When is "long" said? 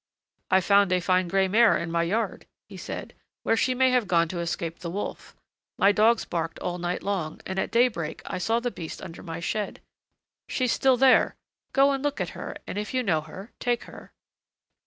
7.03-7.39